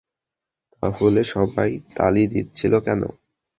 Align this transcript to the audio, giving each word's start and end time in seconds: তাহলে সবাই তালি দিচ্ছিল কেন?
তাহলে 0.83 1.21
সবাই 1.33 1.69
তালি 1.97 2.23
দিচ্ছিল 2.33 2.73
কেন? 2.85 3.01